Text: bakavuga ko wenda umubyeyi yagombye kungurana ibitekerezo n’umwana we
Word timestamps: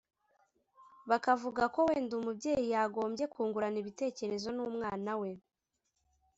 bakavuga 1.09 1.63
ko 1.73 1.79
wenda 1.87 2.13
umubyeyi 2.19 2.67
yagombye 2.75 3.25
kungurana 3.33 3.77
ibitekerezo 3.83 4.49
n’umwana 4.57 5.11
we 5.21 5.31